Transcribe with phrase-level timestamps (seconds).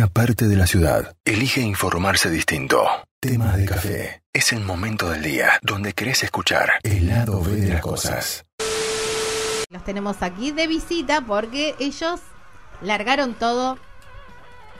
[0.00, 2.86] una parte de la ciudad elige informarse distinto.
[3.20, 4.22] Temas de café.
[4.32, 8.46] Es el momento del día donde querés escuchar el lado B de las cosas.
[9.68, 12.20] Los tenemos aquí de visita porque ellos
[12.80, 13.76] largaron todo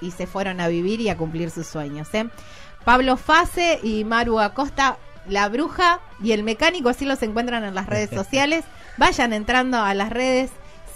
[0.00, 2.08] y se fueron a vivir y a cumplir sus sueños.
[2.14, 2.30] ¿eh?
[2.86, 4.96] Pablo Fase y Maru Acosta,
[5.28, 8.64] la bruja y el mecánico, así los encuentran en las redes sociales.
[8.96, 10.50] Vayan entrando a las redes,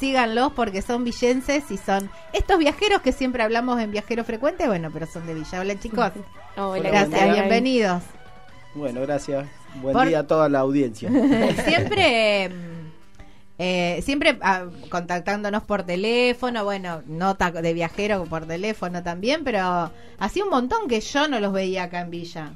[0.08, 4.90] síganlos porque son villenses y son estos viajeros que siempre hablamos en Viajero Frecuente, bueno,
[4.92, 5.60] pero son de Villa.
[5.60, 6.10] Hola chicos.
[6.58, 8.02] Hola, Gracias, bienvenidos.
[8.74, 9.46] Bueno, gracias.
[9.76, 11.08] Buen Por- día a toda la audiencia.
[11.64, 12.84] siempre mm,
[13.58, 20.44] eh, siempre ah, contactándonos por teléfono, bueno, nota de viajero por teléfono también, pero hacía
[20.44, 22.52] un montón que yo no los veía acá en Villa.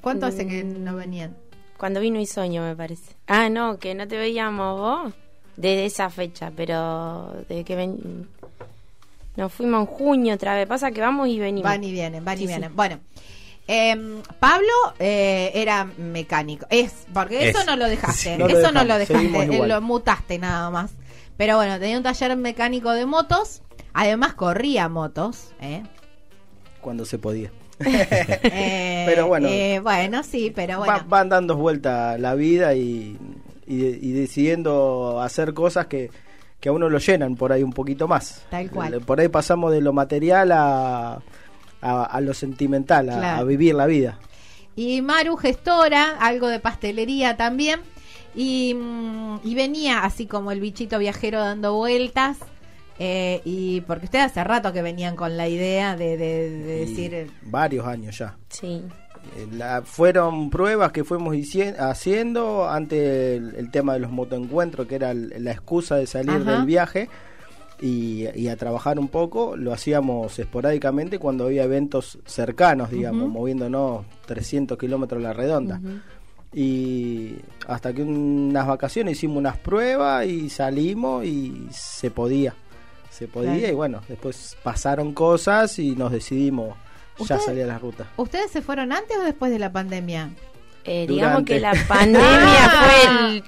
[0.00, 0.82] ¿Cuánto hace que Mm.
[0.82, 1.36] no venían?
[1.76, 3.14] Cuando vino y sueño, me parece.
[3.26, 5.14] Ah, no, que no te veíamos vos
[5.56, 8.28] desde esa fecha, pero de que ven...
[9.36, 10.66] nos fuimos en junio otra vez.
[10.66, 11.70] Pasa que vamos y venimos.
[11.70, 12.46] Van y vienen, van y sí.
[12.46, 12.74] vienen.
[12.76, 12.98] Bueno,
[13.66, 14.66] em, Pablo
[14.98, 16.66] eh, era mecánico.
[16.70, 17.66] Es, porque eso Es.
[17.66, 18.32] no lo dejaste.
[18.34, 18.38] Sí.
[18.38, 19.56] No lo eso no lo dejaste.
[19.56, 19.66] eh.
[19.66, 20.92] Lo mutaste nada más.
[21.36, 23.62] Pero bueno, tenía un taller mecánico de motos.
[23.92, 25.48] Además corría motos.
[25.60, 25.82] ¿eh?
[26.80, 27.50] Cuando se podía.
[27.84, 29.48] Eh, Pero bueno.
[29.50, 31.04] eh, bueno, sí, pero Va- bueno.
[31.08, 33.18] van dando vuelta la vida y,
[33.66, 36.10] y, de- y decidiendo hacer cosas que,
[36.60, 38.44] que a uno lo llenan por ahí un poquito más.
[38.50, 39.00] Tal cual.
[39.00, 41.20] Por ahí pasamos de lo material a,
[41.80, 43.40] a, a lo sentimental, a, Claro.
[43.40, 44.18] a vivir la vida.
[44.74, 47.80] Y Maru, gestora, algo de pastelería también.
[48.34, 52.38] Y, mm, y venía así como el bichito viajero dando vueltas.
[52.98, 57.14] eh, y porque ustedes hace rato que venían con la idea de, de- de decir.
[57.14, 58.36] eh, varios años ya.
[58.48, 58.82] Sí.
[59.36, 61.34] Eh, la- fueron pruebas que fuimos
[61.78, 66.30] haciendo ante el, el tema de los motoencuentros, que era el- la excusa de salir
[66.42, 66.52] Ajá.
[66.56, 67.08] del viaje
[67.80, 69.56] y, y a trabajar un poco.
[69.56, 75.80] Lo hacíamos esporádicamente cuando había eventos cercanos, digamos, moviéndonos 300 kilómetros a la redonda.
[76.54, 77.36] Y
[77.66, 82.54] hasta que unas vacaciones hicimos unas pruebas y salimos y se podía.
[83.10, 83.72] Se podía Claro.
[83.72, 86.76] y bueno, después pasaron cosas y nos decidimos
[87.18, 88.06] ya Ustedes- salir a la ruta.
[88.16, 90.30] ¿Ustedes se fueron antes o después de la pandemia?
[90.84, 91.54] Eh, digamos Durante.
[91.54, 93.44] que la pandemia fue el,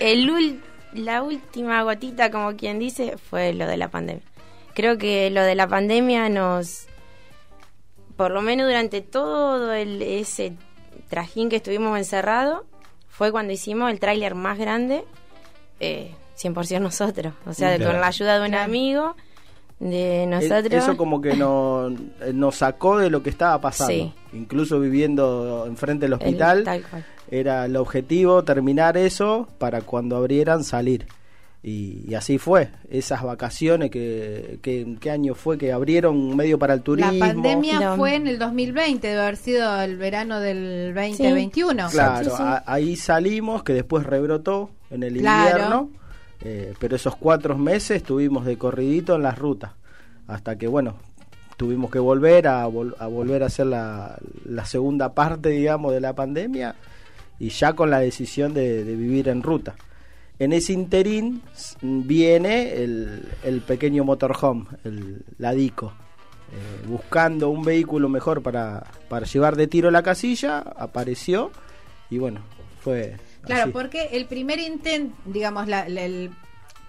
[0.00, 0.60] el ul-
[0.92, 4.22] la última gotita, como quien dice, fue lo de la pandemia.
[4.74, 6.86] Creo que lo de la pandemia nos,
[8.16, 10.52] por lo menos durante todo el, ese
[11.08, 12.62] trajín que estuvimos encerrados,
[13.08, 15.04] fue cuando hicimos el tráiler más grande,
[15.80, 17.32] eh, 100% nosotros.
[17.46, 17.92] O sea, Claro.
[17.92, 18.64] con la ayuda de un Claro.
[18.64, 19.16] amigo,
[19.78, 20.72] de E- nosotros.
[20.72, 21.92] Eso como que nos,
[22.22, 23.92] eh, nos sacó de lo que estaba pasando.
[23.92, 24.12] Sí.
[24.32, 27.04] Incluso viviendo enfrente del el- hospital, tal cual.
[27.30, 31.06] era el objetivo terminar eso para cuando abrieran salir.
[31.62, 32.68] Y, y así fue.
[32.90, 35.58] Esas vacaciones que, que, ¿qué año fue?
[35.58, 37.10] Que abrieron medio para el turismo.
[37.12, 37.96] La pandemia No.
[37.96, 41.88] fue en el 2020, debe haber sido el verano del 2021.
[41.90, 42.42] Claro, Sí, sí.
[42.42, 45.48] a- ahí salimos, que después rebrotó en el Claro.
[45.50, 45.90] invierno,
[46.42, 49.72] eh, pero esos cuatro meses estuvimos de corridito en las rutas,
[50.26, 50.96] hasta que, bueno,
[51.56, 54.18] tuvimos que volver a, vol- a volver a hacer la,
[54.64, 56.74] segunda parte, digamos, de la pandemia,
[57.38, 59.74] y ya con la decisión de, vivir en ruta.
[60.38, 61.42] En ese interín
[61.80, 65.92] viene el, el pequeño motorhome, el, la Dico.
[66.52, 71.50] Eh, buscando un vehículo mejor para, para llevar de tiro la casilla, apareció
[72.08, 72.40] y bueno,
[72.80, 73.16] fue.
[73.46, 73.72] Claro, así.
[73.72, 76.30] porque el primer intento, digamos, la- la- el,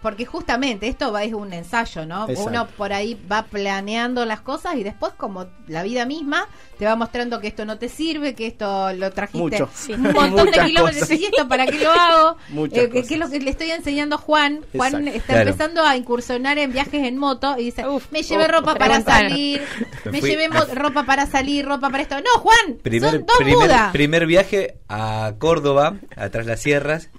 [0.01, 2.23] porque justamente esto va, es un ensayo, ¿no?
[2.29, 2.43] Exacto.
[2.49, 6.47] Uno por ahí va planeando las cosas y después, como la vida misma,
[6.77, 9.69] te va mostrando que esto no te sirve, que esto lo trajiste Mucho.
[9.73, 9.93] Sí.
[9.93, 13.27] un montón de kilómetros y esto para qué lo hago, Eh, que, que es lo
[13.29, 14.63] que le estoy enseñando a Juan.
[14.75, 15.17] Juan Exacto.
[15.17, 15.49] está Claro.
[15.49, 19.01] empezando a incursionar en viajes en moto y dice, Uf, me llevé uf, ropa para
[19.01, 19.61] salir,
[20.05, 22.15] Me fui- llevé mo- ropa para salir, ropa para esto.
[22.17, 27.09] No, Juan, Primer, son dos primer, primer viaje a Córdoba, atrás las sierras,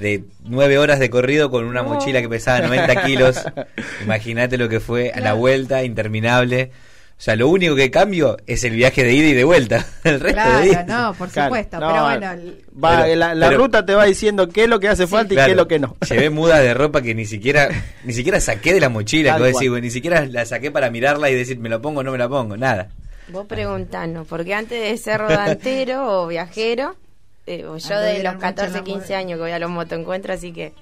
[0.00, 3.44] de nueve horas de corrido con una mochila que pesaba 90 kilos.
[4.02, 6.70] Imagínate lo que fue a la vuelta, interminable.
[7.18, 9.84] O sea, lo único que cambio es el viaje de ida y de vuelta.
[10.04, 10.86] El resto de Claro, días.
[10.86, 12.26] no, por Claro, supuesto, no, pero bueno,
[12.82, 15.34] Va, Pero- la, la pero- ruta te va diciendo qué es lo que hace falta
[15.34, 15.96] y Claro, qué es lo que no.
[16.08, 17.68] Llevé mudas de ropa que ni siquiera
[18.04, 21.34] ni siquiera saqué de la mochila, que decís, ni siquiera la saqué para mirarla y
[21.34, 22.88] decir, me lo pongo o no me la pongo, nada.
[23.28, 26.96] Vos preguntanos, porque antes de ser rodantero o viajero,
[27.54, 29.18] eh, yo Ando de los mucho en 14, la 15 moda.
[29.18, 30.72] años que voy a los motoencuentros, así que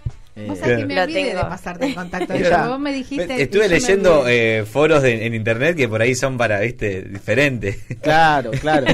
[0.46, 2.32] Vos Eh, sabés que me olvidé de pasarte en contacto.
[2.68, 3.42] Vos me dijiste.
[3.42, 7.78] Estuve leyendo eh, foros de- en internet que por ahí son para, viste, diferentes.
[8.02, 8.86] Claro, claro.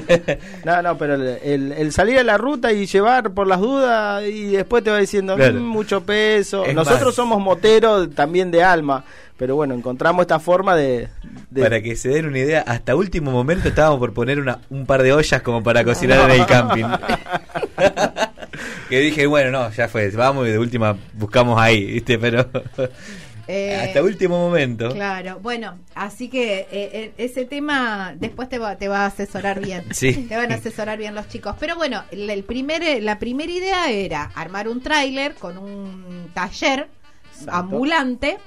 [0.65, 4.25] No, no, pero el, el- el salir a la ruta y llevar por las dudas
[4.27, 5.61] y después te va diciendo Claro.
[5.61, 6.65] "Mm, mucho peso.
[6.65, 7.15] Es Nosotros más.
[7.15, 9.05] somos moteros también de alma,
[9.37, 11.09] pero bueno, encontramos esta forma de...
[11.51, 14.87] de- Para que se den una idea, hasta último momento estábamos por poner una, un
[14.87, 16.85] par de ollas como para cocinar en el camping.
[18.89, 22.19] que dije, bueno, no, ya fue, vamos y de última buscamos ahí, ¿viste?
[22.19, 22.49] Pero
[23.47, 24.91] Eh, hasta último momento.
[24.91, 29.61] Claro, bueno, así que eh, eh, ese tema después te va, te va a asesorar
[29.61, 29.85] bien.
[29.95, 30.15] Sí.
[30.29, 31.55] Te van a asesorar bien los chicos.
[31.61, 36.31] Pero bueno, el, el primer, eh, la primera idea era armar un tráiler con un
[36.35, 36.89] taller
[37.33, 37.53] Exacto.
[37.53, 38.39] ambulante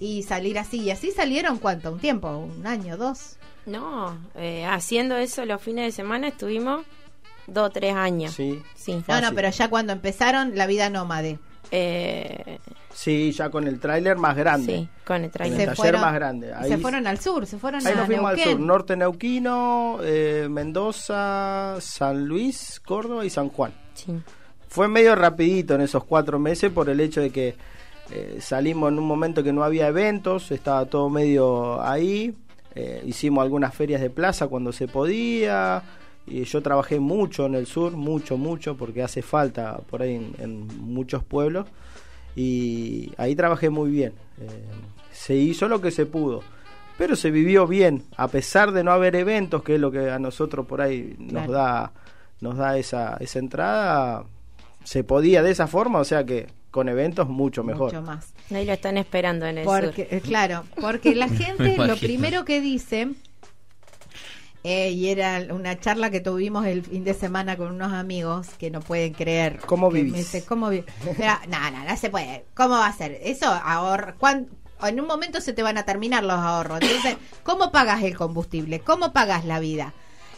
[0.00, 0.82] y salir así.
[0.82, 3.36] Y así salieron cuánto, un tiempo, un año, dos.
[3.66, 6.86] No, eh, haciendo eso los fines de semana estuvimos
[7.46, 8.32] dos o tres años.
[8.32, 9.02] Sí, Sí.
[9.08, 11.38] No, no, pero ya cuando empezaron la vida nómade.
[11.72, 12.58] Eh,
[12.94, 14.72] sí, ya con el tráiler más grande.
[14.76, 15.54] sí, con el Con trailer.
[15.60, 16.54] el Se taller fueron- más grande.
[16.54, 19.98] Ahí, se fueron al sur, se fueron ahí a nos fuimos al sur, norte neuquino,
[20.02, 23.72] eh, Mendoza, San Luis, Córdoba y San Juan.
[23.94, 24.12] Sí.
[24.68, 27.56] Fue medio rapidito en esos cuatro meses por el hecho de que
[28.12, 32.32] eh, salimos en un momento que no había eventos, estaba todo medio ahí,
[32.76, 35.82] eh, hicimos algunas ferias de plaza cuando se podía,
[36.26, 40.34] y yo trabajé mucho en el sur, mucho, mucho, porque hace falta por ahí en,
[40.38, 41.66] en muchos pueblos,
[42.34, 44.12] y ahí trabajé muy bien.
[44.40, 44.48] Eh,
[45.12, 46.42] se hizo lo que se pudo.
[46.98, 50.18] Pero se vivió bien, a pesar de no haber eventos, que es lo que a
[50.18, 51.52] nosotros por ahí nos Claro.
[51.52, 51.92] da
[52.40, 54.24] nos da esa, esa entrada,
[54.84, 57.86] se podía de esa forma, o sea que con eventos mucho mejor.
[57.92, 58.34] Mucho más.
[58.50, 60.14] Ahí lo están esperando en el Porque, sur.
[60.14, 63.08] eh, claro, porque la gente lo primero que dice,
[64.68, 68.70] eh, y era una charla que tuvimos el fin de semana con unos amigos que
[68.70, 69.60] no pueden creer.
[69.66, 70.12] ¿Cómo vivís?
[70.12, 70.84] me dice, ¿cómo vi-?"
[71.48, 72.44] No, no, no se puede.
[72.54, 73.18] ¿Cómo va a ser?
[73.22, 74.14] Eso ahorra.
[74.18, 74.48] ¿cuán-
[74.82, 76.80] En un momento se te van a terminar los ahorros.
[76.82, 78.80] Entonces, ¿cómo pagas el combustible?
[78.80, 79.94] ¿Cómo pagas la vida?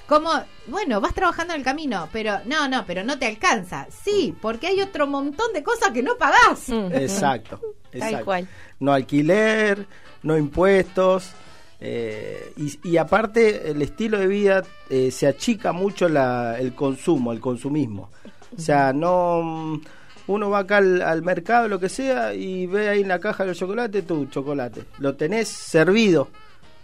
[0.06, 0.30] ¿Cómo?
[0.69, 3.86] Bueno, vas trabajando en el camino, pero no, no, pero no te alcanza.
[4.04, 6.69] Sí, porque hay otro montón de cosas que no pagás.
[6.92, 7.60] Exacto,
[7.90, 8.25] Tal exacto.
[8.25, 8.48] cual.
[8.80, 9.86] No alquiler,
[10.22, 11.32] no impuestos.
[11.80, 17.32] Eh, y, y aparte el estilo de vida eh, se achica mucho la- el consumo,
[17.32, 18.10] el consumismo.
[18.56, 19.80] O sea, no mm,
[20.28, 23.44] uno va acá al, al mercado, lo que sea, y ve ahí en la caja
[23.44, 24.84] del chocolate tu chocolate.
[24.98, 26.28] Lo tenés servido.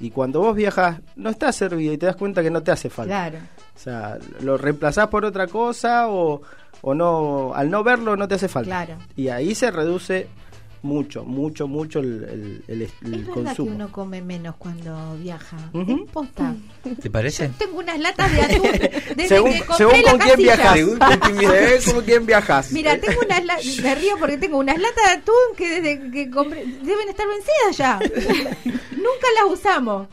[0.00, 2.90] Y cuando vos viajas, no está servido y te das cuenta que no te hace
[2.90, 3.28] falta.
[3.30, 3.38] Claro.
[3.74, 6.42] O sea, lo reemplazás por otra cosa o,
[6.82, 8.84] o no, al no verlo no te hace falta.
[8.84, 9.00] Claro.
[9.16, 10.26] Y ahí se reduce
[10.84, 13.68] mucho, mucho, mucho el, el- el- el Es verdad consumo.
[13.70, 15.56] que uno come menos cuando viaja.
[15.72, 16.54] Es posta.
[17.02, 17.48] ¿Te parece?
[17.58, 18.62] Tengo unas latas de atún
[19.16, 20.74] desde según que compré según la con quién viajas.
[21.80, 22.72] Según con quién viajas.
[22.72, 26.30] Mira, tengo unas la- me río porque tengo unas latas de atún que desde que
[26.30, 27.98] compré deben estar vencidas ya.
[28.92, 30.06] Nunca las usamos.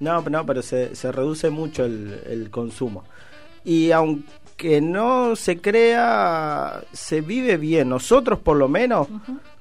[0.00, 3.04] No, no, pero se, se reduce mucho el, el consumo.
[3.64, 7.88] Y aunque no se crea, se vive bien.
[7.88, 9.08] Nosotros por lo menos,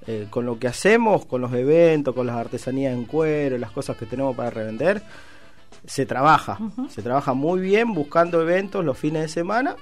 [0.07, 3.98] eh, con lo que hacemos, con los eventos, con las artesanías en cuero, las cosas
[3.98, 5.01] que tenemos para revender,
[5.86, 6.57] se trabaja.
[6.89, 9.75] Se trabaja muy bien buscando eventos los fines de semana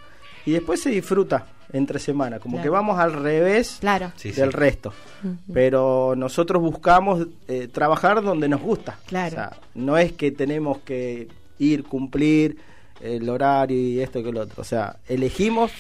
[0.46, 2.40] y después se disfruta entre semana.
[2.40, 2.64] Como Claro.
[2.64, 4.12] que vamos al revés Claro.
[4.24, 4.42] Del sí.
[4.44, 4.94] resto.
[5.52, 8.98] Pero nosotros buscamos eh, trabajar donde nos gusta.
[9.08, 9.28] Claro.
[9.28, 11.28] O sea, no es que tenemos que
[11.60, 12.58] ir, cumplir
[13.02, 14.62] el horario y esto y que lo otro.
[14.62, 15.72] O sea, elegimos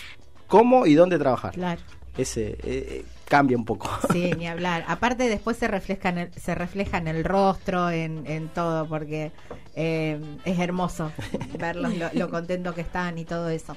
[0.48, 1.53] cómo y dónde trabajar.
[1.53, 1.81] Claro.
[2.18, 3.89] Ese eh, cambia un poco.
[4.12, 4.86] Sí, ni hablar.
[4.88, 9.31] Aparte después se refleja en el, se refleja en el rostro, en, en todo, porque
[9.75, 11.12] eh, es hermoso
[11.60, 13.75] verlos lo, lo contento que están y todo eso.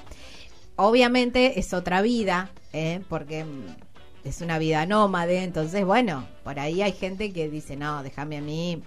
[0.75, 3.01] Obviamente es otra vida, ¿eh?
[3.09, 3.45] porque
[4.23, 8.41] es una vida nómade, entonces bueno, por ahí hay gente que dice, no, déjame a
[8.41, 8.81] mí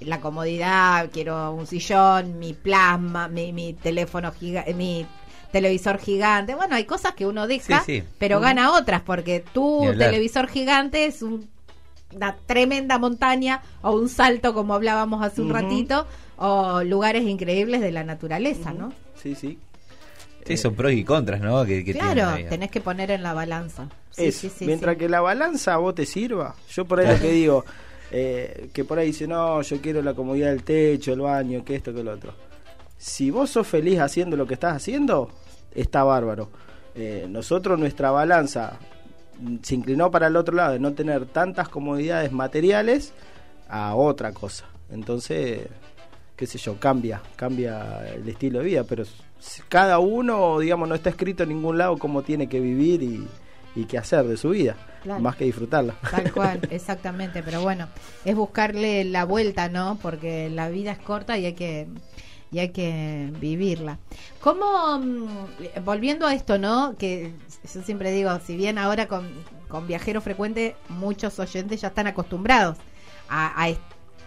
[0.00, 5.06] la comodidad, quiero un sillón, mi plasma, mi, mi teléfono gigante, mi
[5.52, 6.54] televisor gigante.
[6.54, 8.08] Bueno, hay cosas que uno deja, Sí, sí.
[8.18, 11.48] pero gana otras, porque tu televisor gigante es un-
[12.14, 17.92] una tremenda montaña o un salto, como hablábamos hace un ratito, o lugares increíbles de
[17.92, 18.92] la naturaleza, ¿no?
[19.22, 19.58] Sí, sí.
[20.46, 21.64] Sí, son pros y contras, ¿no?
[21.66, 23.88] Que, que Claro, tenés que poner en la balanza.
[24.10, 24.40] Sí, Eso.
[24.40, 24.98] sí, sí, Mientras sí.
[25.00, 26.56] que la balanza a vos te sirva.
[26.70, 27.64] Yo por ahí lo que digo,
[28.10, 31.76] eh, que por ahí dice, no, yo quiero la comodidad del techo, el baño, que
[31.76, 32.34] esto, que lo otro.
[33.00, 35.30] Si vos sos feliz haciendo lo que estás haciendo,
[35.74, 36.50] está bárbaro.
[36.94, 38.74] Eh, nosotros, nuestra balanza
[39.40, 43.14] mm, se inclinó para el otro lado, de no tener tantas comodidades materiales
[43.70, 44.66] a otra cosa.
[44.90, 45.66] Entonces,
[46.36, 49.04] qué sé yo, cambia, cambia el estilo de vida, pero
[49.70, 53.26] cada uno, digamos, no está escrito en ningún lado cómo tiene que vivir y,
[53.76, 54.76] y qué hacer de su vida.
[55.02, 55.22] Claro.
[55.22, 55.94] más que disfrutarla.
[56.10, 57.42] Tal cual, exactamente.
[57.42, 57.88] Pero bueno,
[58.26, 59.98] es buscarle la vuelta, ¿no?
[60.02, 61.88] Porque la vida es corta y hay que
[62.52, 63.98] y hay que vivirla.
[64.40, 66.96] ¿Cómo, mm, volviendo a esto, ¿no?
[66.98, 67.32] Que
[67.72, 69.28] yo siempre digo, si bien ahora con,
[69.68, 72.78] con viajero frecuente muchos oyentes ya están acostumbrados
[73.28, 73.68] a,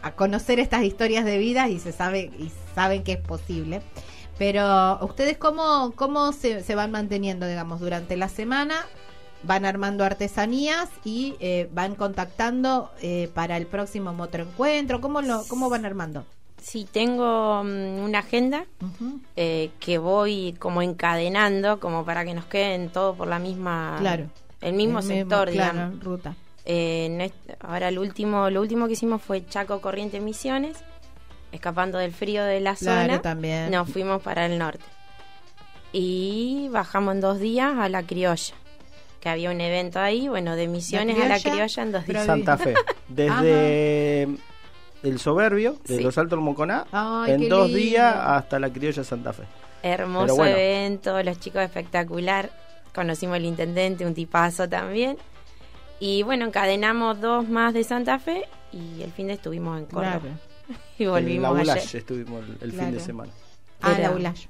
[0.02, 3.82] a conocer estas historias de vida y se sabe y saben que es posible.
[4.38, 8.86] Pero ustedes cómo, cómo se, se van manteniendo, digamos, durante la semana,
[9.44, 15.70] van armando artesanías y eh, van contactando eh, para el próximo motoencuentro, ¿cómo lo, cómo
[15.70, 16.26] van armando?
[16.66, 18.66] Sí, tengo mm, una agenda
[19.36, 24.28] eh, que voy como encadenando, como para que nos queden todo por la misma, Claro.
[24.62, 26.04] el mismo El sector, claro, digamos.
[26.04, 26.36] ruta.
[26.66, 30.78] Eh, en ahora el último, lo último que hicimos fue Chaco Corriente Misiones,
[31.52, 33.22] escapando del frío de la Claro, zona.
[33.22, 33.70] también.
[33.70, 34.86] Nos fuimos para el norte.
[35.92, 38.56] Y bajamos en dos días a la criolla,
[39.20, 42.26] que había un evento ahí, bueno, de misiones a la criolla, en dos días.
[42.26, 42.74] Santa Fe.
[43.10, 44.28] Desde
[45.04, 46.04] el soberbio, de Sí.
[46.04, 47.78] los Altos del Moconá, Ay, en dos lindo.
[47.78, 49.44] días hasta la criolla Santa Fe.
[49.84, 50.56] Hermoso bueno.
[50.56, 52.50] evento, los chicos espectacular.
[52.96, 55.18] Conocimos al intendente, un tipazo también.
[56.00, 60.20] Y bueno, encadenamos dos más de Santa Fe y el fin de estuvimos en Córdoba.
[60.20, 60.36] Claro.
[60.98, 61.78] Y En la volvimos ayer.
[61.98, 63.32] estuvimos el, el fin de semana.
[63.82, 64.46] Ah, Era- la Ulash.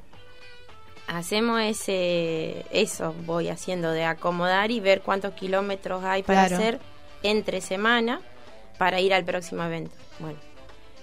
[1.08, 6.56] Hacemos ese, eso voy haciendo de acomodar y ver cuántos kilómetros hay para Claro.
[6.62, 6.80] hacer
[7.24, 8.22] entre semana
[8.78, 9.92] para ir al próximo evento.
[10.20, 10.38] Bueno,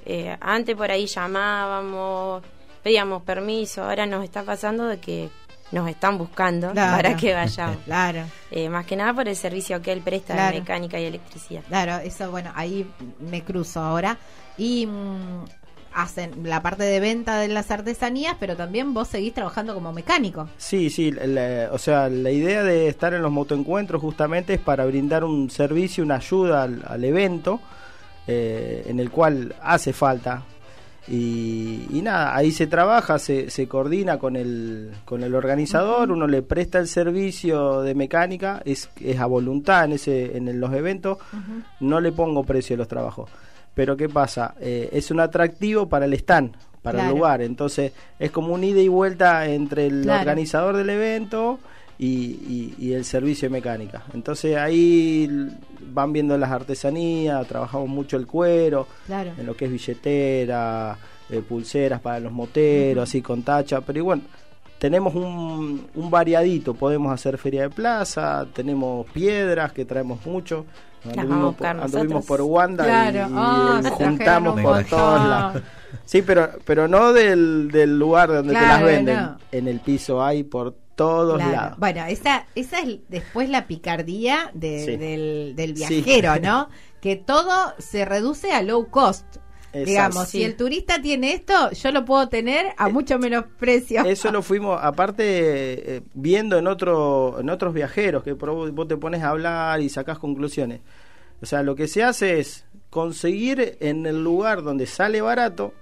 [0.07, 2.43] eh, antes por ahí llamábamos,
[2.83, 5.29] pedíamos permiso, ahora nos está pasando de que
[5.73, 6.97] nos están buscando Claro.
[6.97, 7.77] para que vayamos.
[7.85, 10.55] Claro, Eh, más que nada por el servicio que él presta Claro.
[10.55, 11.63] de mecánica y electricidad.
[11.69, 12.89] claro, eso, bueno, ahí
[13.21, 14.17] me cruzo ahora.
[14.59, 15.45] Y mm,
[15.93, 20.49] hacen la parte de venta de las artesanías, pero también vos seguís trabajando como mecánico.
[20.57, 24.85] Sí, sí, la- o sea, la idea de estar en los motoencuentros justamente es para
[24.87, 27.61] brindar un servicio, una ayuda al, al evento,
[28.27, 30.43] eh, en el cual hace falta.
[31.09, 36.27] Y, y nada, ahí se trabaja, se, se coordina con el, con el organizador, uno
[36.29, 41.19] le presta el servicio de mecánica, es, es a voluntad en, ese, en los eventos,
[41.81, 43.29] no le pongo precio a los trabajos.
[43.81, 44.55] Pero ¿qué pasa?
[44.61, 47.13] Eh, es un atractivo para el stand, para Claro.
[47.13, 47.41] el lugar.
[47.41, 50.21] Entonces es como un ida y vuelta entre el Claro.
[50.21, 51.59] organizador del evento
[51.99, 54.03] y, y- y el servicio de mecánica.
[54.13, 55.27] Entonces ahí
[55.81, 59.31] van viendo las artesanías, trabajamos mucho el cuero, Claro.
[59.39, 60.99] en lo que es billetera,
[61.31, 63.81] eh, pulseras para los moteros, así con tacha.
[63.81, 64.21] Pero igual
[64.79, 70.67] tenemos un, un variadito, podemos hacer feria de plaza, tenemos piedras que traemos mucho.
[71.05, 73.29] Las vamos a Anduvimos, buscar por, anduvimos por Wanda Claro.
[73.29, 75.63] y, trajeron juntamos un por todos lados.
[76.05, 79.17] Sí, pero, pero no del, del lugar donde te las venden.
[79.17, 79.37] no.
[79.53, 81.53] En el piso hay por todos Claro.
[81.53, 81.79] lados.
[81.79, 84.97] Bueno, esa, esa es después la picardía de- Sí.
[84.97, 86.03] del, del Sí.
[86.03, 86.69] viajero, ¿no?
[87.01, 89.25] Que todo se reduce a low cost.
[89.73, 89.89] Exacto.
[89.91, 94.05] Digamos, si el turista tiene esto, yo lo puedo tener a mucho menos precio.
[94.05, 99.23] Eso lo fuimos, aparte, eh, viendo en otro, en otros viajeros, que vos te pones
[99.23, 100.81] a hablar y sacás conclusiones.
[101.41, 105.73] O sea, lo que se hace es conseguir en el lugar donde sale barato,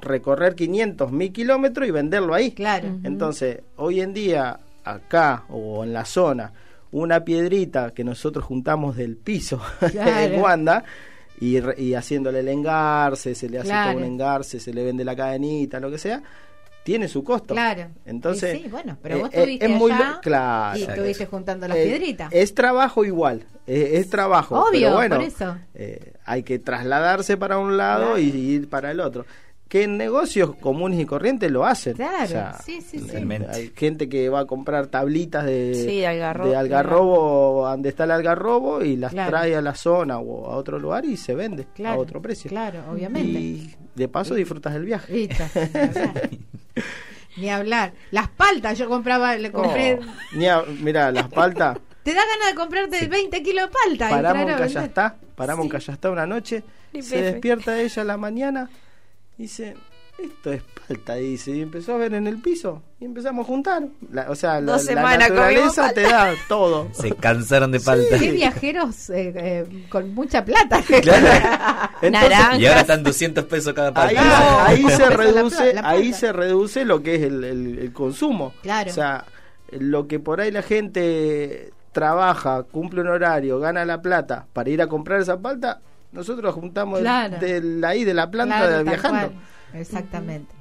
[0.00, 2.50] recorrer 500, 1000 kilómetros y venderlo ahí.
[2.52, 2.88] Claro.
[3.04, 6.52] Entonces, hoy en día, acá o en la zona,
[6.90, 10.34] una piedrita que nosotros juntamos del piso Claro.
[10.34, 10.84] en Wanda
[11.40, 13.90] y, re- y haciéndole el engarce, se le hace Claro.
[13.92, 16.22] todo un engarce, se le vende la cadenita, lo que sea,
[16.84, 17.54] tiene su costo.
[17.54, 17.88] Claro.
[18.06, 20.78] Entonces, sí, bueno, pero vos eh, estuviste es muy allá claro.
[20.78, 22.28] y estuviste juntando las Eh, piedritas.
[22.32, 24.58] Es trabajo igual, es trabajo.
[24.58, 25.56] Obvio, pero bueno, por eso.
[25.74, 28.18] eh, hay que trasladarse para un lado Claro.
[28.18, 29.26] y ir para el otro.
[29.68, 31.92] Que en negocios comunes y corrientes lo hacen.
[31.94, 33.06] Claro, sí, sí, sí.
[33.06, 33.50] Totalmente.
[33.52, 36.48] Hay gente que va a comprar tablitas de, Sí, de algarrobo.
[36.50, 39.30] de algarrobo, donde está el algarrobo, y las Claro.
[39.30, 42.48] trae a la zona o a otro lugar y se vende Claro, a otro precio.
[42.48, 43.28] Claro, obviamente.
[43.38, 45.12] Y de paso disfrutas del viaje.
[45.12, 46.30] Listo, ni hablar.
[47.36, 47.92] Ni hablar.
[48.10, 49.98] Las paltas yo compraba, le compré.
[50.00, 51.78] Oh, ni a- mirá, las paltas.
[52.02, 54.08] Te da ganas de comprarte 20 kilos de palta.
[54.08, 54.56] y Paramos en.
[54.58, 55.76] Callastá, paramos en Sí.
[55.76, 57.32] Callastá una noche, Ni se Pepe.
[57.32, 58.70] despierta ella a la mañana,
[59.38, 59.74] dice,
[60.18, 63.84] esto es palta, dice, y empezó a ver en el piso, y empezamos a juntar.
[64.12, 64.76] La- o sea, la,
[65.16, 66.88] naturaleza te da todo.
[66.92, 68.18] Se cansaron de palta.
[68.18, 70.82] Qué viajeros eh, eh, con mucha plata.
[70.88, 72.58] Entonces, Naranja.
[72.58, 74.66] Y ahora están 200 pesos cada ahí, palta.
[74.66, 78.52] ahí No, se reduce, la ahí se reduce lo que es el, el- el consumo.
[78.62, 78.90] Claro.
[78.90, 79.24] O sea,
[79.70, 84.82] lo que por ahí la gente trabaja, cumple un horario, gana la plata para ir
[84.82, 85.80] a comprar esa palta,
[86.12, 87.38] nosotros juntamos Claro.
[87.38, 89.26] de, de ahí de la planta Claro, de- tal viajando.
[89.34, 89.80] cual.
[89.80, 90.54] Exactamente.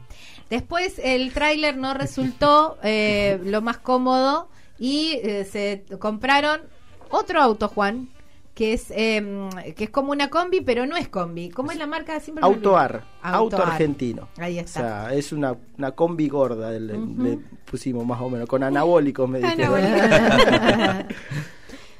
[0.49, 4.49] Después el tráiler no resultó eh, lo más cómodo
[4.79, 6.61] y eh, se compraron
[7.09, 8.09] otro auto, Juan,
[8.53, 11.49] que es em, que es como una combi, pero no es combi.
[11.49, 12.19] ¿Cómo es la marca?
[12.19, 12.43] Siempre.
[12.45, 14.29] Autoar, auto argentino.
[14.37, 14.79] Ahí O está.
[15.07, 17.39] sea, es una, una combi gorda, le, le
[17.69, 19.79] pusimos más o menos, con anabólicos me dijeron.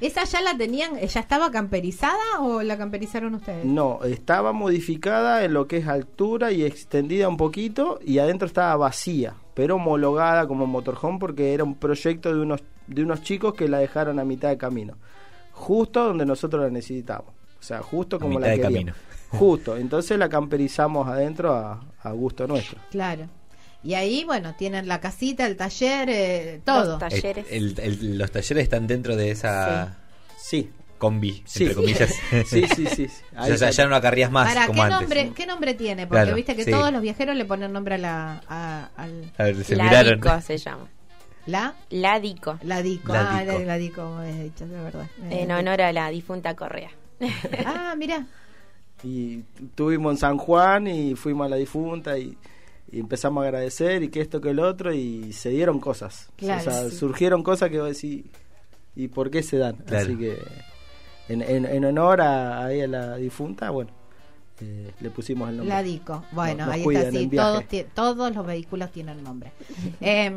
[0.00, 3.64] ¿Esa ya la tenían, ya estaba camperizada o la camperizaron ustedes?
[3.64, 8.76] No, estaba modificada en lo que es altura y extendida un poquito y adentro estaba
[8.76, 13.68] vacía, pero homologada como motorhome porque era un proyecto de unos de unos chicos que
[13.68, 14.94] la dejaron a mitad de camino,
[15.52, 18.94] justo donde nosotros la necesitamos, o sea, justo A como mitad la de queríamos.
[19.30, 22.80] Justo, entonces la camperizamos adentro a, a gusto nuestro.
[22.90, 23.28] Claro.
[23.88, 26.84] Y ahí, bueno, tienen la casita, el taller, eh, todo.
[26.84, 27.46] Los talleres.
[27.48, 29.96] El- el- los talleres están dentro de esa
[30.36, 31.62] Sí, combi, Sí.
[31.62, 32.10] entre comillas.
[32.46, 33.08] sí, sí, sí.
[33.08, 33.22] sí.
[33.38, 35.00] O sea, ya, no acarrías más Para, como ¿qué antes.
[35.00, 36.06] nombre, ¿qué nombre tiene?
[36.06, 36.70] Porque Claro, viste que sí.
[36.70, 40.20] todos los viajeros le ponen nombre a la, a- al, A ver, se la miraron.
[40.20, 40.86] Dico se llama.
[41.46, 42.58] la, La Dico.
[42.64, 43.14] la Dico.
[43.14, 43.58] La ah, Dico.
[43.58, 45.06] la, la Dico, como he dicho, de verdad.
[45.30, 46.90] En honor a la difunta Correa.
[47.64, 48.26] Ah, mira.
[49.02, 52.36] y estuvimos en San Juan y fuimos a la difunta y,
[52.90, 56.30] y empezamos a agradecer y que esto que el otro y se dieron cosas.
[56.36, 56.96] Claro, o sea, sí.
[56.96, 58.24] surgieron cosas que vos decís,
[58.96, 59.76] ¿y por qué se dan?
[59.76, 60.04] Claro.
[60.06, 60.38] Así que
[61.28, 63.90] en, en, en honor a, a la difunta, bueno,
[64.60, 65.74] eh, le pusimos el nombre.
[65.74, 66.24] La Dico.
[66.32, 67.10] Bueno, Nos- nos ahí está,
[67.70, 69.52] sí, todos, los vehículos tienen nombre.
[70.00, 70.34] Em,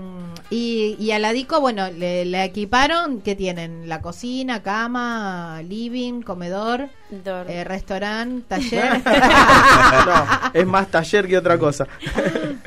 [0.50, 3.88] y, y a la Dico, bueno, le, le equiparon, que tienen?
[3.90, 6.90] La cocina, cama, living, comedor,
[7.24, 9.02] Dor- eh, restaurante, taller.
[9.06, 11.88] no, es más taller que otra cosa.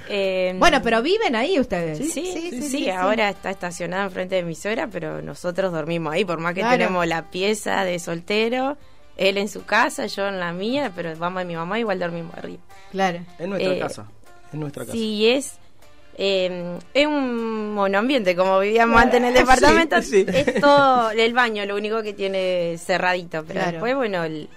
[0.06, 1.98] Eh, bueno, pero viven ahí ustedes.
[1.98, 6.38] Sí, sí, sí, ahora está estacionada enfrente de mi suegra, pero nosotros dormimos ahí, por
[6.38, 6.76] más que Claro.
[6.76, 8.76] tenemos la pieza de soltero,
[9.16, 12.34] él en su casa, yo en la mía, pero vamos de mi mamá, igual dormimos
[12.36, 12.62] arriba.
[12.90, 13.20] Claro.
[13.38, 14.06] Es nuestra Eh, casa.
[14.52, 14.92] Es nuestra casa.
[14.92, 15.58] Sí, es,
[16.16, 20.26] eh, es un monoambiente, como vivíamos Claro, antes en el sí, departamento, sí.
[20.28, 23.72] es todo el baño, lo único que tiene cerradito, pero Claro.
[23.72, 24.48] después, bueno, el,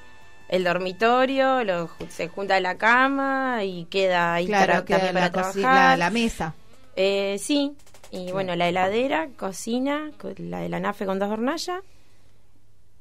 [0.50, 5.14] el dormitorio, lo, ju- se junta la cama y queda ahí Claro, para, que también
[5.16, 5.62] la, para trabajar.
[5.92, 6.54] la, la mesa.
[6.96, 7.74] Eh, sí,
[8.12, 11.82] y bueno, la heladera, cocina, co- la de la nafe con dos hornallas,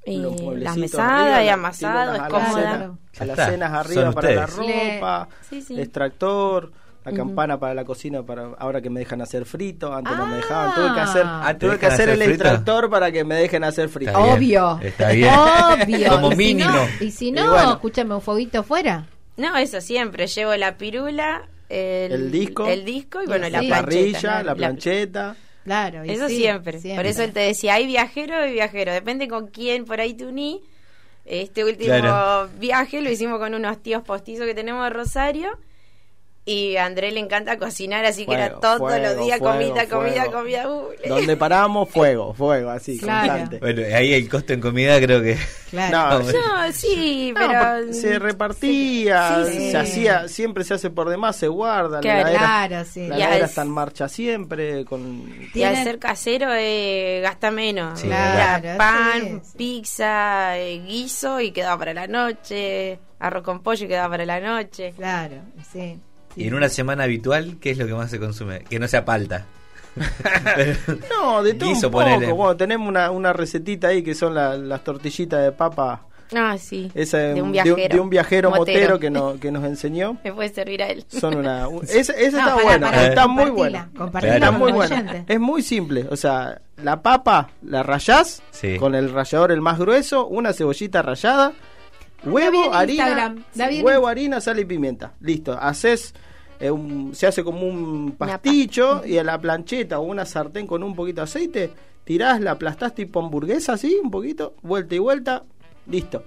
[0.06, 2.90] las mesadas arriba, y la- amasado, es cómoda.
[3.18, 5.80] alacenas- arriba para la ropa, Sí, sí.
[5.80, 6.72] extractor,
[7.04, 10.36] la campana para la cocina para ahora que me dejan hacer frito, antes no me
[10.36, 12.32] dejaban, tuve que hacer, Ah, ¿te tuve que hacer hacer el frito?
[12.32, 14.10] extractor para que me dejen hacer frito.
[14.10, 14.80] Está bien, Obvio.
[14.82, 15.34] está bien.
[15.34, 16.08] Obvio.
[16.10, 16.70] Como Y si mínimo.
[16.72, 17.70] no- y si no, Y bueno.
[17.74, 19.06] escúchame, un fueguito fuera.
[19.36, 22.66] No, eso siempre, llevo la pirula, el, El disco.
[22.66, 25.36] el disco y bueno, Sí, la la parrilla, la La- plancheta.
[25.66, 26.04] Claro.
[26.04, 26.78] y Eso sí, siempre.
[26.94, 28.92] Por eso él te decía, hay viajero y viajero.
[28.92, 30.62] Depende con quién por ahí te uní.
[31.24, 32.48] Este último Claro.
[32.60, 35.58] viaje lo hicimos con unos tíos postizos que tenemos de Rosario.
[36.48, 39.86] Y a André le encanta cocinar, así que era todos fuego, los días fuego, comida,
[39.88, 40.68] comida, comida.
[40.70, 43.26] Uh, Donde paramos, fuego, fuego, así, Claro.
[43.26, 43.58] constante.
[43.58, 45.36] Bueno, ahí el costo en comida creo que...
[45.70, 46.20] Claro.
[46.20, 47.92] No, No, sí, pero...
[47.92, 49.70] se repartía, Sí, sí.
[49.72, 53.08] se hacía, siempre se hace por demás, se guarda, Claro, la heladera, Claro, sí.
[53.08, 58.04] la heladera es- está en marcha siempre, con Y al ser casero eh, gasta menos.
[58.04, 59.58] Era Claro, pan, sí, sí.
[59.58, 63.00] pizza, eh, guiso y quedaba para la noche.
[63.18, 64.92] Arroz con pollo y quedaba para la noche.
[64.96, 65.36] Claro,
[65.72, 65.98] sí.
[66.36, 68.60] Y en una semana habitual, ¿qué es lo que más se consume?
[68.60, 69.46] Que no sea palta.
[71.10, 72.34] No, de todo Guiso, un poco.
[72.34, 76.02] Bueno, tenemos una, una recetita ahí que son la- las tortillitas de papa.
[76.34, 76.90] Ah, sí.
[76.94, 77.94] Esa de un de un, viajero.
[77.94, 78.98] de un viajero motero, Motero.
[78.98, 80.18] que, no, que nos enseñó.
[80.24, 81.04] Me puede servir a él.
[81.08, 81.68] Son una.
[81.68, 83.88] un- esa esa No, está buena, está muy buena.
[84.22, 85.24] Está muy buena.
[85.28, 86.06] Es muy simple.
[86.10, 88.76] O sea, la papa la rayás Sí.
[88.76, 91.52] con el rallador el más grueso, una cebollita rallada,
[92.24, 93.34] huevo, harina,
[93.82, 95.12] huevo, harina, sal y pimienta.
[95.20, 95.56] Listo.
[95.58, 96.12] Haces.
[96.60, 100.82] Eh, un- se hace como un pasticho y a la plancheta o una sartén con
[100.82, 101.70] un poquito de aceite,
[102.04, 105.44] tirás, la aplastás tipo hamburguesa así, un poquito, vuelta y vuelta,
[105.86, 106.24] listo.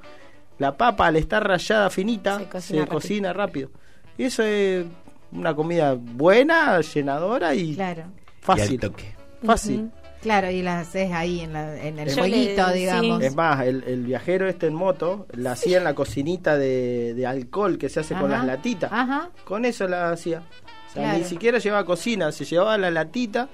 [0.57, 3.69] La papa al estar rallada finita Se se cocina cocina, rápido.
[4.17, 4.85] Y eso es
[5.31, 8.01] una comida buena, llenadora y Claro.
[8.01, 8.79] Y al fácil.
[8.79, 9.15] toque.
[9.43, 9.89] Fácil.
[10.21, 13.19] Claro, y las haces ahí en, la, en el fueguito, digamos.
[13.19, 13.25] sí.
[13.25, 17.25] Es más, el, el viajero este en moto la hacía en la cocinita de, de
[17.25, 18.91] alcohol que se hace con las latitas.
[18.91, 19.29] Ajá.
[19.45, 20.39] Con eso la hacía.
[20.39, 21.17] O sea, Claro.
[21.19, 23.47] ni siquiera llevaba cocina, se llevaba la latita,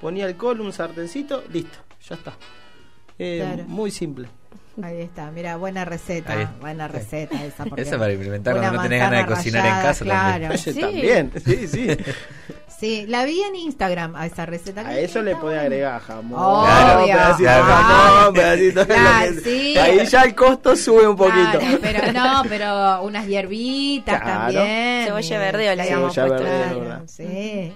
[0.00, 1.78] ponía alcohol, un sartencito, listo,
[2.08, 2.32] ya está.
[3.18, 3.64] Eh, Claro.
[3.68, 4.28] Muy simple.
[4.82, 7.64] Ahí está, mira, buena receta, buena receta esa.
[7.64, 10.48] porque Esa para implementar cuando no tenés ganas de cocinar en casa también.
[10.50, 10.54] claro.
[10.54, 10.80] Oye, Sí.
[10.80, 11.86] también, sí, sí.
[12.78, 14.82] Sí, la vi en Instagram a esa receta.
[14.86, 17.06] A eso le podía agregar jamón, Obvio.
[17.06, 17.64] pedacito de Claro.
[17.64, 19.76] jamón, pedacito de Claro, sí.
[19.78, 21.58] Ahí ya el costo sube un poquito.
[21.58, 24.52] Claro, pero no, pero unas hierbitas Claro.
[24.54, 25.06] también.
[25.06, 26.44] Cebolla verde o la habíamos Cebolla puesto.
[26.48, 27.02] verde, Claro, ¿verdad?
[27.08, 27.74] sí.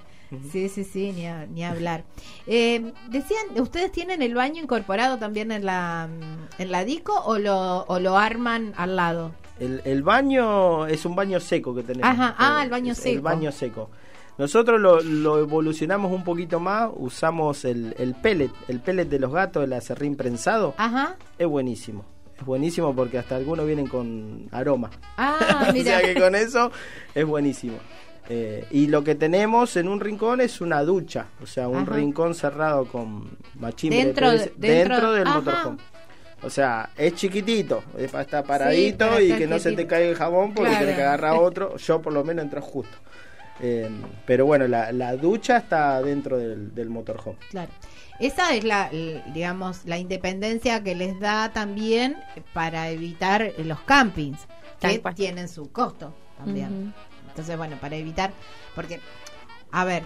[0.51, 2.05] Sí, sí, sí, ni, a- ni hablar.
[2.47, 6.09] Eh, decían, ¿ustedes tienen el baño incorporado también en la,
[6.59, 9.33] en la disco o lo, o lo arman al lado?
[9.61, 12.11] El, el baño es un baño seco que tenemos.
[12.11, 13.15] Ajá, ah, Eh, el baño es seco.
[13.17, 13.91] El baño seco.
[14.39, 19.31] Nosotros lo, lo evolucionamos un poquito más, usamos el, el pellet, el pellet de los
[19.33, 21.17] gatos, el acerrín prensado, Ajá.
[21.39, 22.07] es buenísimo.
[22.39, 24.91] Es buenísimo porque hasta algunos vienen con aroma.
[25.19, 26.01] Ah, o mira.
[26.01, 26.73] sea que con eso
[27.15, 27.77] es buenísimo.
[28.35, 31.97] Eh, y lo que tenemos en un rincón es una ducha, o sea, un Ajá.
[31.97, 35.39] rincón cerrado con machimbre Dentro de- dentro- dentro del ajá.
[35.41, 35.79] motorhome.
[36.43, 40.09] O sea, es chiquitito, es para estar paradito para y que no se te caiga
[40.09, 40.85] el jabón porque Claro.
[40.87, 41.77] tenés que agarrar otro.
[41.87, 42.97] Yo por lo menos entro justo.
[43.61, 43.89] Eh,
[44.27, 47.37] pero bueno, la, la ducha está dentro del, del motorhome.
[47.51, 47.71] Claro.
[48.19, 48.89] Esa es la,
[49.35, 52.17] digamos, la independencia que les da también
[52.55, 54.39] para evitar los campings,
[54.81, 56.95] que tienen su costo también.
[57.33, 58.33] Entonces, bueno, para evitar,
[58.75, 59.01] porque,
[59.71, 60.05] a ver,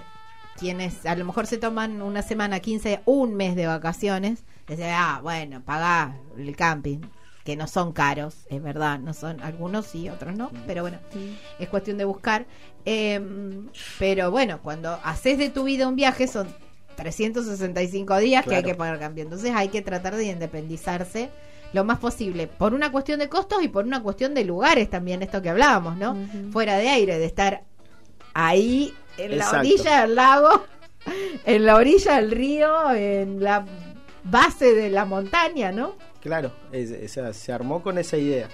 [0.57, 5.21] quienes a lo mejor se toman una semana, 15, un mes de vacaciones, dicen, ah,
[5.23, 7.01] bueno, pagá el camping,
[7.45, 10.99] que no son caros, es verdad, no son, algunos sí, otros no, pero bueno,
[11.59, 12.47] es cuestión de buscar.
[12.85, 13.21] Eh,
[13.99, 16.49] pero bueno, cuando haces de tu vida un viaje son
[16.97, 19.23] 365 días que hay que pagar cambio.
[19.23, 21.31] Entonces hay que tratar de independizarse
[21.77, 25.23] lo más posible, por una cuestión de costos y por una cuestión de lugares también,
[25.23, 26.17] esto que hablábamos, ¿no?
[26.51, 27.63] Fuera de aire, de estar
[28.35, 30.65] ahí en la orilla del lago,
[31.45, 33.65] en la orilla del río, en la
[34.25, 35.95] base de la montaña, ¿no?
[36.21, 38.49] Claro, es- se armó con esa idea.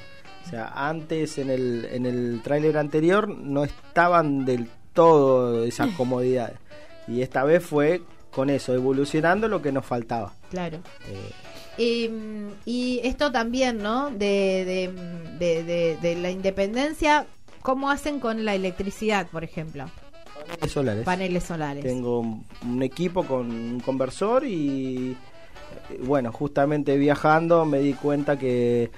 [0.47, 6.59] O sea, antes en el, en el tráiler anterior no estaban del todo esas comodidades.
[7.09, 10.33] Y esta vez fue con eso, evolucionando lo que nos faltaba.
[10.51, 10.79] Claro.
[11.09, 11.31] Eh,
[11.79, 12.11] Y,
[12.67, 14.11] y esto también, ¿no?
[14.11, 14.17] De,
[14.65, 14.93] de,
[15.39, 17.27] de, de- de la independencia,
[17.63, 19.87] ¿cómo hacen con la electricidad, por ejemplo?
[20.47, 21.05] paneles solares.
[21.05, 21.85] Paneles solares.
[21.85, 25.17] Tengo un, equipo con un conversor y
[25.91, 28.91] eh, bueno, justamente viajando me di cuenta que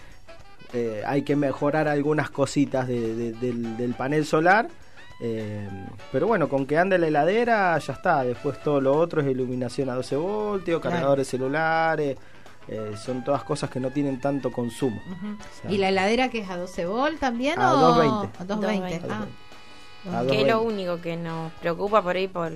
[0.72, 4.68] eh, hay que mejorar algunas cositas de- de- del, del panel solar.
[5.20, 5.68] eh,
[6.10, 8.24] pero bueno, con que ande la heladera ya está.
[8.24, 10.96] Después todo lo otro es iluminación a 12 voltios, Claro.
[10.96, 12.16] cargadores celulares.
[12.68, 15.00] Eh, son todas cosas que no tienen tanto consumo.
[15.07, 15.27] Ujú.
[15.35, 17.59] O sea, ¿Y la heladera que es a 12 volt también?
[17.61, 17.77] A o?
[17.79, 18.38] 220.
[18.38, 18.98] A 220.
[19.09, 19.35] 220.
[20.07, 20.22] Ah.
[20.29, 20.66] Que es lo 220.
[20.74, 22.53] único que nos preocupa por ahí por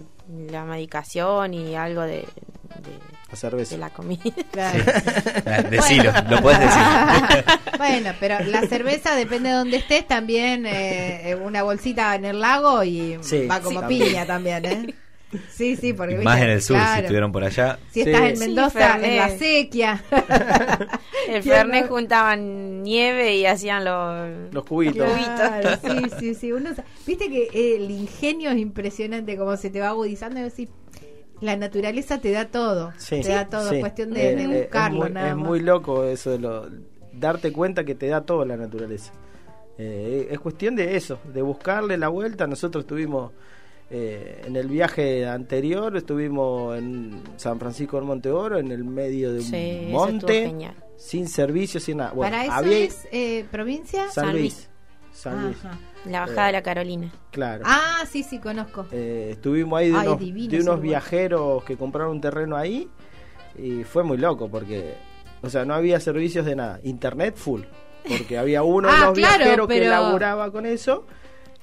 [0.50, 2.98] la medicación y algo de, de,
[3.30, 3.74] La cerveza.
[3.74, 4.22] de la comida.
[4.52, 4.84] Claro.
[5.46, 6.82] Ah, Decilo, lo puedes decir.
[7.78, 10.64] bueno, pero la cerveza depende de donde estés también.
[10.66, 13.86] eh, una bolsita en el lago y Sí, va como sí.
[13.88, 14.94] piña también, ¿eh?
[15.50, 17.78] Sí, sí, porque Más viste, en el sur, si estuvieron por allá.
[17.90, 18.10] Si Sí.
[18.10, 20.02] estás en Mendoza, en la sequía.
[21.28, 21.88] El ¿Quién Fernet no?
[21.88, 24.54] juntaban nieve y hacían los...
[24.54, 25.06] Los cubitos.
[25.06, 26.52] Claro, sí, sí, sí.
[26.52, 26.70] Uno,
[27.06, 30.70] Viste que el ingenio es impresionante, como se te va agudizando y decir,
[31.42, 32.92] la naturaleza te da todo.
[32.96, 33.80] Sí, te da todo, sí.
[33.80, 35.46] cuestión de, Eh, de eh, buscarlo es muy, nada es más.
[35.46, 36.66] muy loco eso de lo,
[37.12, 39.12] darte cuenta que te da todo la naturaleza.
[39.76, 42.46] Eh, es cuestión de eso, de buscarle la vuelta.
[42.46, 43.32] Nosotros estuvimos
[43.90, 49.32] eh, en el viaje anterior, estuvimos en San Francisco del Monte Oro, en el medio
[49.32, 50.52] de un Sí, monte,
[50.96, 52.12] sin servicio, sin nada.
[52.12, 54.04] Bueno, ¿Para eso había es eh, provincia?
[54.10, 54.42] San San Luis.
[54.54, 54.68] Luis.
[55.12, 55.56] San Luis.
[56.04, 57.12] La bajada de Eh, la Carolina.
[57.30, 57.64] claro.
[57.66, 58.86] Ah, sí, sí, conozco.
[58.92, 62.88] Eh, estuvimos ahí de Ay, unos, divino de viajeros que compraron un terreno ahí
[63.56, 64.94] y fue muy loco porque,
[65.42, 66.78] o sea, no había servicios de nada.
[66.84, 67.62] Internet full,
[68.06, 71.06] porque había uno de Ah, los claro, viajeros que laburaba con eso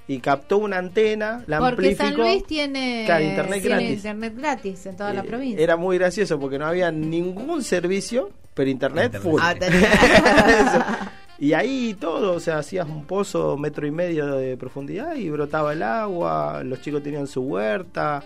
[0.08, 2.04] y captó una antena, la Porque amplificó.
[2.04, 3.98] San Luis tiene, Claro, internet tiene gratis.
[3.98, 5.64] internet gratis en toda la Eh, provincia.
[5.64, 9.22] Era muy gracioso porque no había ningún servicio, pero internet, Internet.
[9.24, 9.42] full.
[9.44, 11.12] Ah.
[11.38, 15.74] Y ahí todo, o sea, hacías un pozo metro y medio de profundidad y brotaba
[15.74, 18.24] el agua, los chicos tenían su huerta,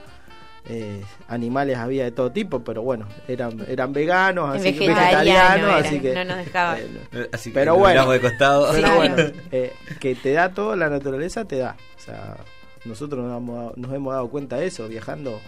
[0.65, 5.69] eh, animales había de todo tipo, pero bueno, eran eran veganos, así que Vegetariano vegetarianos,
[5.69, 6.79] eran, así que no nos dejaban.
[7.13, 7.89] eh, Así que Pero bueno.
[8.05, 8.67] miramos de costado.
[8.71, 8.95] pero Claro.
[8.97, 9.15] bueno,
[9.51, 12.37] eh, que te da todo la naturaleza te da, o sea,
[12.85, 15.39] nosotros nos hemos, dado- nos hemos dado cuenta de eso viajando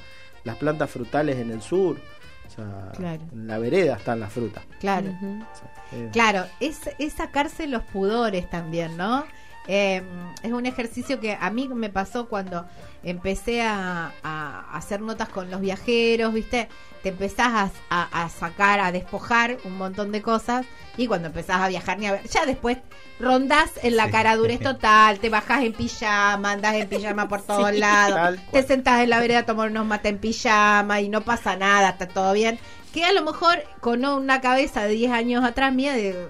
[0.44, 1.98] las plantas frutales en el sur,
[2.48, 3.22] o sea, Claro.
[3.32, 4.64] en la vereda están las frutas.
[4.80, 5.08] claro.
[5.12, 5.40] Ujú.
[5.42, 9.26] o sea, eh, Claro, es, es sacarse los pudores también, ¿no?
[9.74, 10.02] Eh,
[10.44, 12.66] es un ejercicio que a mí me pasó cuando
[13.04, 16.68] empecé a, a hacer notas con los viajeros, ¿viste?
[17.04, 20.66] Te empezás a, a- a sacar, a despojar un montón de cosas
[20.98, 22.80] y cuando empezás a viajar ni a ver, ya después
[23.18, 24.12] rondás en la Sí.
[24.12, 29.02] cara durez total, te bajás en pijama, andás en pijama por todos lados, te sentás
[29.02, 32.34] en la vereda a tomar unos mates en pijama y no pasa nada, está todo
[32.34, 32.60] bien.
[32.94, 36.28] Que a lo mejor con una cabeza de 10 años atrás mía de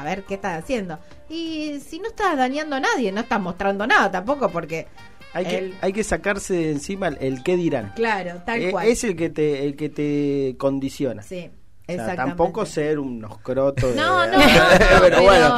[0.00, 0.98] a ver qué estás haciendo.
[1.28, 4.86] Y si no estás dañando a nadie, no estás mostrando nada tampoco porque
[5.32, 7.92] Hay que, El- hay que sacarse de encima el, el qué dirán.
[7.96, 8.86] Claro, tal Eh, cual.
[8.86, 11.22] Es el que te, el que te condiciona.
[11.22, 11.50] Sí,
[11.88, 13.90] O sea, tampoco ser unos crotos.
[13.94, 14.44] de- No, no, no, no,
[14.78, 15.56] pero, pero bueno.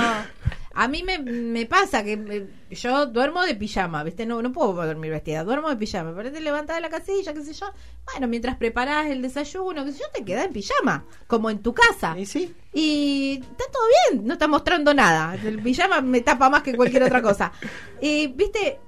[0.79, 4.27] A mí me, me pasa que me- yo duermo de pijama, ¿viste?
[4.27, 6.13] No, no puedo dormir vestida, duermo de pijama.
[6.15, 7.67] Pero te levantás de la casilla, qué sé yo.
[8.13, 11.73] Bueno, mientras preparás el desayuno, qué sé yo, te quedás en pijama, como en tu
[11.73, 12.19] casa.
[12.19, 12.55] ¿Y sí?
[12.75, 15.35] Y está todo bien, no está mostrando nada.
[15.43, 17.53] El pijama me tapa más que cualquier otra cosa.
[18.01, 18.79] Y viste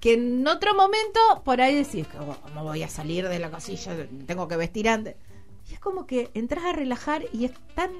[0.00, 3.92] que en otro momento por ahí decís, "Oh, ¿cómo voy a salir de la casilla?
[4.26, 5.14] Tengo que vestir antes.
[5.70, 7.90] Y es como que entras a relajar y es tan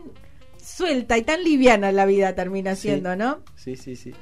[0.63, 2.83] suelta y tan liviana la vida termina Sí.
[2.83, 3.41] siendo, ¿no?
[3.57, 4.13] Sí, sí, sí.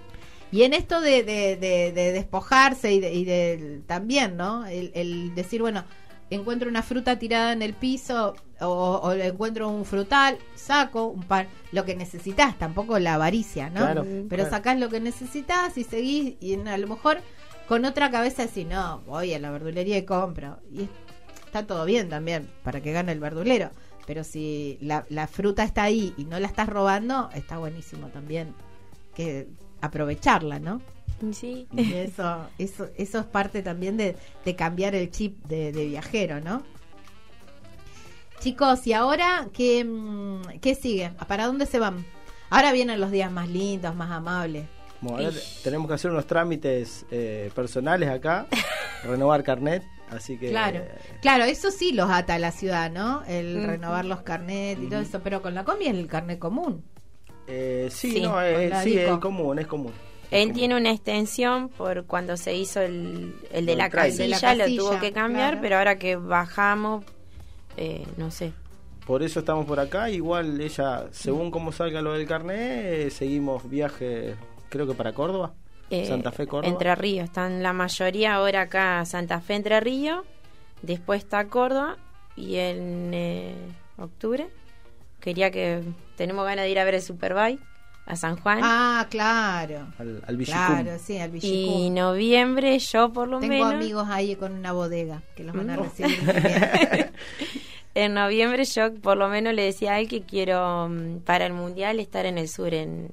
[0.53, 4.67] Y en esto de, de, de- de despojarse y, de, y también, ¿no?
[4.67, 5.85] El, el decir, bueno,
[6.31, 8.67] encuentro una fruta tirada en el piso o,
[9.03, 13.81] o encuentro un frutal, saco un par, lo que necesitas, tampoco la avaricia, ¿no?
[13.81, 14.51] Claro, Pero claro.
[14.51, 17.19] sacás lo que necesitas y seguís y en- a lo mejor
[17.69, 20.59] con otra cabeza decís, no, voy a la verdulería y compro.
[20.73, 20.89] Y
[21.47, 23.71] está todo bien también para que gane el verdulero.
[24.07, 28.55] Pero si la, la fruta está ahí y no la estás robando, está buenísimo también
[29.15, 29.47] que
[29.81, 30.81] aprovecharla, ¿no?
[31.33, 31.67] Sí.
[31.77, 36.41] Y eso, eso, eso es parte también de, de cambiar el chip de, de viajero,
[36.41, 36.63] ¿no?
[38.41, 41.11] Chicos, ¿y ahora qué, mm, qué sigue?
[41.29, 42.07] ¿Para dónde se van?
[42.49, 44.67] Ahora vienen los días más lindos, más amables.
[45.03, 48.47] Bueno, ahora te- tenemos que hacer unos trámites eh, personales acá,
[49.05, 50.51] renovar carnet, así que...
[50.51, 50.85] Claro,
[51.21, 53.23] claro, eso sí los ata a la ciudad, ¿no?
[53.27, 56.85] El renovar los carnet y todo eso, pero con la combi es el carnet común.
[57.47, 59.93] eh, sí, Sí, no, eh, sí, es común, es común.
[60.31, 64.57] Él tiene una extensión por cuando se hizo el, el de El la casilla, De
[64.57, 65.63] la lo tuvo que cambiar, claro.
[65.63, 67.05] pero ahora que bajamos,
[67.77, 68.53] eh, no sé.
[69.07, 73.69] Por eso estamos por acá, igual ella, según cómo salga lo del carnet, eh, seguimos
[73.69, 74.37] viaje,
[74.69, 75.55] creo que para Córdoba,
[75.91, 76.73] Eh, Santa Fe, Córdoba.
[76.73, 80.25] Entre Ríos, están la mayoría ahora acá Santa Fe, Entre Ríos,
[80.83, 81.97] después está Córdoba
[82.37, 83.55] y en eh,
[83.99, 84.49] octubre
[85.21, 85.83] quería que
[86.17, 87.61] tenemos ganas de ir a ver el Superbike
[88.07, 89.89] a San Juan Ah, claro.
[89.99, 90.37] al, al.
[90.39, 95.23] Claro, sí, al y noviembre yo por lo Tengo menos amigos ahí con una bodega
[95.37, 95.83] que los van a Mm.
[95.83, 96.19] recibir
[97.95, 101.53] en noviembre yo por lo menos le decía a él que quiero mm, para el
[101.53, 103.11] mundial estar en el sur en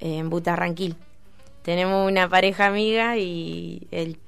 [0.00, 0.96] en Butarranquil
[1.62, 4.18] tenemos una pareja amiga y el,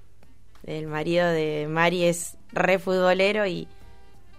[0.67, 3.67] el marido de Mari es re futbolero y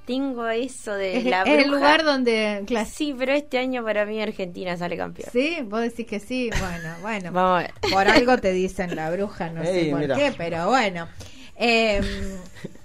[0.06, 1.76] tengo eso de Es, la es el bruja.
[1.78, 2.64] lugar donde...
[2.68, 6.50] claro, sí pero este año para mí Argentina sale campeón Sí, vos decís que sí.
[6.60, 7.32] Bueno, bueno.
[7.34, 10.16] vamos a ver Por algo te dicen la bruja, no sé por mira.
[10.16, 11.08] qué, pero bueno.
[11.58, 12.02] Eh,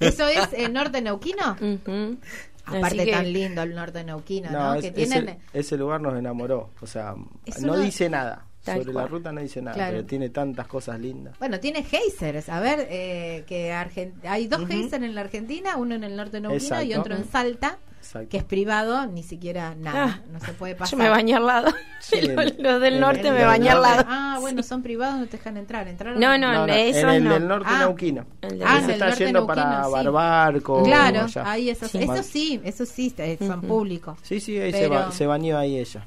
[0.01, 1.57] ¿Eso es el norte neuquino?
[2.64, 4.59] Aparte que- tan lindo el norte neuquino, ¿no?
[4.59, 5.29] No, es- que tienen...
[5.29, 8.46] ese, ese lugar nos enamoró, o sea, Es no uno- dice nada.
[8.64, 9.92] Tal Sobre la ruta no dice nada, Claro.
[9.96, 11.38] pero tiene tantas cosas lindas.
[11.38, 12.51] Bueno, tiene geysers.
[12.51, 14.68] A ver, eh, que Argen- hay dos Ujú.
[14.73, 18.29] geysers en la Argentina, uno en el norte neuquino y otro en Salta, Exacto.
[18.29, 20.90] que es privado, ni siquiera nada, Ah, no se puede pasar.
[20.99, 21.68] yo me bañé al lado
[22.01, 23.90] Sí, los, el- los del el- norte el me bañé al norte.
[23.96, 25.88] lado Ah, bueno, son privados, no te dejan entrar.
[25.88, 26.20] ¿Entraron?
[26.20, 27.33] No, no, No, no, esos en el no.
[27.33, 27.79] del norte Ah.
[27.79, 28.27] neuquino.
[28.42, 29.90] El de- Ah, el está norte yendo para sí.
[29.90, 30.83] Barbarco.
[30.83, 31.51] Claro, allá.
[31.51, 34.18] ahí esos, eso sí, eso sí, eh, son públicos.
[34.23, 36.05] Sí, sí, ahí se, Pero- ba- se bañó ahí ella.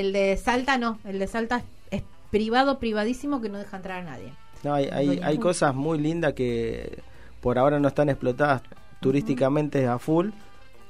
[0.00, 4.10] El de Salta no, el de Salta es privado, privadísimo, que no deja entrar a
[4.10, 4.32] nadie.
[4.64, 7.00] No, hay, hay, hay cosas muy lindas que
[7.40, 8.62] por ahora no están explotadas
[9.00, 10.30] turísticamente a full.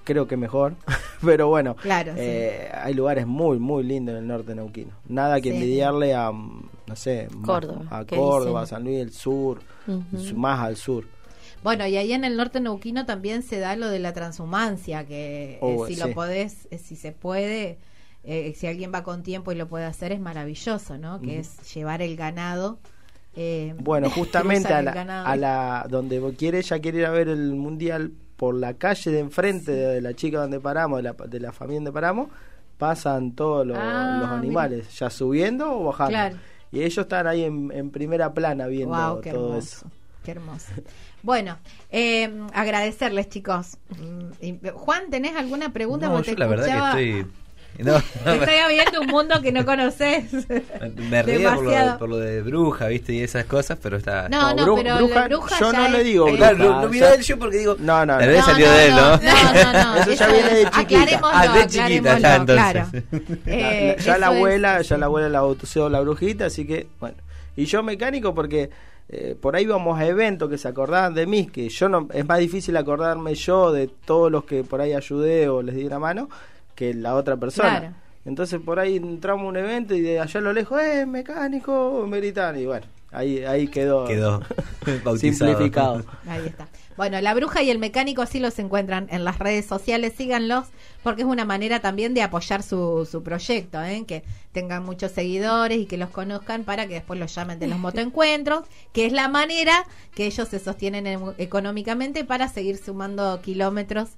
[0.05, 0.75] Creo que mejor.
[1.23, 2.19] Pero bueno, Claro, sí.
[2.21, 4.93] eh, hay lugares muy, muy lindos en el norte neuquino.
[5.07, 5.57] Nada que Sí.
[5.57, 8.77] envidiarle a, no sé, Córdoba, a ¿qué Córdoba, dicen?
[8.77, 9.61] San Luis del Sur,
[10.35, 11.05] más al sur.
[11.63, 15.55] Bueno, y ahí en el norte neuquino también se da lo de la transhumancia, que
[15.55, 16.01] eh, Oh, si sí.
[16.01, 17.79] lo podés, eh, si se puede,
[18.25, 21.21] eh, si alguien va con tiempo y lo puede hacer, es maravilloso, ¿no?
[21.21, 22.79] Que es llevar el ganado.
[23.37, 25.27] eh, Bueno, justamente a la, ganado.
[25.27, 29.19] a la donde quiere ella quiere ir a ver el mundial por la calle de
[29.21, 32.29] enfrente de la chica donde paramos, de la, de la familia donde paramos,
[32.77, 36.11] pasan todos los, Ah, los animales, ya subiendo o bajando.
[36.13, 36.37] Claro.
[36.71, 39.77] Y ellos están ahí en, en primera plana viendo Wow, qué todo hermoso.
[39.87, 39.91] eso.
[40.25, 40.73] Qué hermoso.
[41.23, 41.57] Bueno,
[41.91, 43.79] eh, agradecerles, chicos.
[43.99, 46.09] Mm, Juan, ¿tenés alguna pregunta?
[46.09, 47.33] No, yo te la verdad que estoy...
[47.79, 50.25] No, no, Te estoy abriendo un mundo que no conoces.
[51.11, 53.13] me río por lo, por lo de bruja, ¿viste?
[53.13, 54.29] Y esas cosas, pero está...
[54.29, 56.37] No, no, bru- pero bruja, bruja yo no le digo bruja.
[56.39, 57.77] Claro, lo, lo o miré sea, a él yo porque digo...
[57.79, 58.43] No, no, no.
[58.43, 59.17] salió de él, ¿no?
[59.17, 59.97] No, no, no.
[60.03, 61.21] Eso ya viene de chiquita.
[61.23, 62.57] Ah, de chiquita, ya, entonces.
[62.73, 62.89] claro.
[62.93, 65.01] La- Eh, ya la eso es- abuela, ya sí.
[65.01, 67.17] la abuela la bautizó la brujita, así que bueno.
[67.57, 68.71] Y yo mecánico porque
[69.09, 72.27] eh, por ahí vamos a eventos que se acordaban de mí, que yo no es
[72.27, 76.01] más difícil acordarme yo de todos los que por ahí ayudé o les di una
[76.01, 76.29] mano
[76.79, 77.81] que la otra persona.
[77.81, 77.95] Claro.
[78.25, 82.07] Entonces por ahí entramos a un evento y de allá a lo lejos, eh, mecánico,
[82.09, 84.07] me gritan y bueno, Ahí, ahí quedó,
[85.19, 86.05] simplificado.
[86.27, 86.69] Ahí está.
[86.97, 90.67] Bueno, la bruja y el mecánico sí los encuentran en las redes sociales, síganlos,
[91.03, 94.05] porque es una manera también de apoyar su, su proyecto, ¿eh?
[94.07, 97.79] que tengan muchos seguidores y que los conozcan para que después los llamen de los
[97.79, 101.07] motoencuentros, que es la manera que ellos se sostienen
[101.39, 104.11] económicamente para seguir sumando kilómetros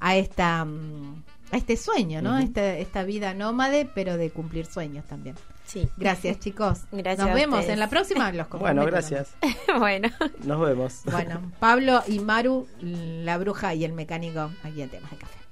[0.00, 1.22] a esta mm,
[1.54, 2.36] a este sueño, ¿no?
[2.36, 5.36] esta, esta vida nómade, pero de cumplir sueños también.
[5.64, 5.88] Sí.
[5.96, 6.80] Gracias, chicos.
[6.92, 7.74] Gracias Nos vemos ustedes.
[7.74, 8.32] en la próxima.
[8.32, 9.34] Los Bueno, gracias.
[9.78, 10.08] bueno.
[10.44, 11.00] Nos vemos.
[11.04, 15.43] Bueno, Pablo y Maru, la bruja y el mecánico aquí en Temas de Café.